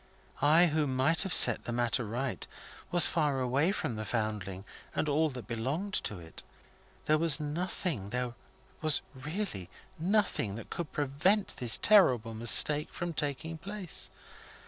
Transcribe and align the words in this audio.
I, 0.41 0.65
who 0.65 0.87
might 0.87 1.21
have 1.21 1.31
set 1.31 1.65
the 1.65 1.71
matter 1.71 2.03
right, 2.03 2.47
was 2.89 3.05
far 3.05 3.39
away 3.39 3.71
from 3.71 3.97
the 3.97 4.03
Foundling 4.05 4.65
and 4.95 5.07
all 5.07 5.29
that 5.29 5.45
belonged 5.45 5.93
to 6.05 6.17
it. 6.17 6.41
There 7.05 7.19
was 7.19 7.39
nothing 7.39 8.09
there 8.09 8.33
was 8.81 9.03
really 9.13 9.69
nothing 9.99 10.55
that 10.55 10.71
could 10.71 10.91
prevent 10.91 11.55
this 11.57 11.77
terrible 11.77 12.33
mistake 12.33 12.91
from 12.91 13.13
taking 13.13 13.59
place. 13.59 14.09